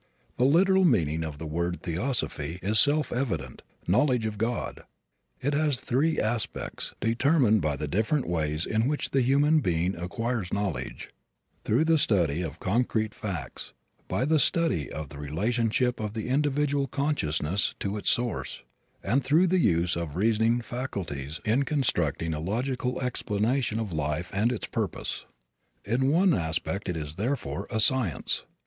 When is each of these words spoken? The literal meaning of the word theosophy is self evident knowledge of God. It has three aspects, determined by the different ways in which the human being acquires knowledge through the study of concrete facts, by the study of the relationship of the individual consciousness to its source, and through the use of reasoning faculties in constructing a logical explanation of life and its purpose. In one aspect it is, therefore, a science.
The 0.37 0.45
literal 0.45 0.83
meaning 0.83 1.23
of 1.23 1.37
the 1.37 1.45
word 1.45 1.83
theosophy 1.83 2.57
is 2.63 2.79
self 2.79 3.11
evident 3.11 3.61
knowledge 3.85 4.25
of 4.25 4.39
God. 4.39 4.81
It 5.41 5.53
has 5.53 5.77
three 5.77 6.19
aspects, 6.19 6.95
determined 6.99 7.61
by 7.61 7.75
the 7.75 7.87
different 7.87 8.27
ways 8.27 8.65
in 8.65 8.87
which 8.87 9.11
the 9.11 9.21
human 9.21 9.59
being 9.59 9.93
acquires 9.95 10.51
knowledge 10.51 11.11
through 11.63 11.85
the 11.85 11.99
study 11.99 12.41
of 12.41 12.59
concrete 12.59 13.13
facts, 13.13 13.73
by 14.07 14.25
the 14.25 14.39
study 14.39 14.91
of 14.91 15.09
the 15.09 15.19
relationship 15.19 15.99
of 15.99 16.13
the 16.13 16.29
individual 16.29 16.87
consciousness 16.87 17.75
to 17.79 17.95
its 17.95 18.09
source, 18.09 18.63
and 19.03 19.23
through 19.23 19.45
the 19.45 19.59
use 19.59 19.95
of 19.95 20.15
reasoning 20.15 20.61
faculties 20.61 21.39
in 21.45 21.61
constructing 21.61 22.33
a 22.33 22.39
logical 22.39 22.99
explanation 23.01 23.77
of 23.79 23.93
life 23.93 24.31
and 24.33 24.51
its 24.51 24.65
purpose. 24.65 25.27
In 25.85 26.09
one 26.09 26.33
aspect 26.33 26.89
it 26.89 26.97
is, 26.97 27.17
therefore, 27.21 27.67
a 27.69 27.79
science. 27.79 28.45